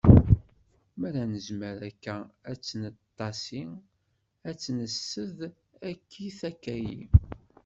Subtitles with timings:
[0.97, 2.15] Mi ara nezmer akka
[2.51, 3.63] ad tt-neṭṭasi,
[4.49, 5.37] ad tt-nessed
[5.89, 7.03] akkit akkayi.